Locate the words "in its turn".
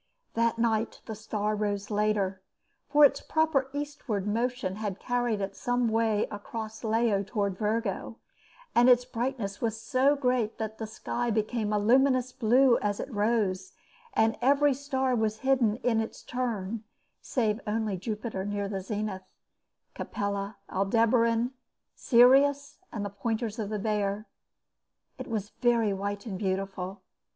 15.83-16.83